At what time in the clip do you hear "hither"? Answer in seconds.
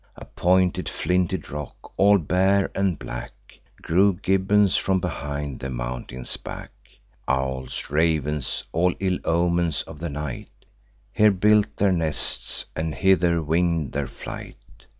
12.95-13.43